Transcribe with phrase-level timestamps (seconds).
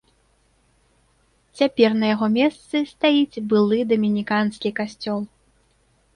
[1.59, 5.21] Цяпер на яго месцы стаіць былы дамініканскі касцёл.